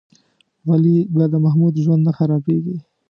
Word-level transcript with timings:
ولې 0.67 0.97
به 1.13 1.23
د 1.31 1.33
محمود 1.43 1.73
ژوند 1.83 2.01
نه 2.07 2.11
خرابېږي؟ 2.17 2.77